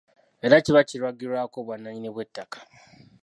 Era 0.45 0.57
kiba 0.65 0.81
kiragirwako 0.89 1.55
obwannannyini 1.59 2.09
bw’ettaka. 2.13 2.59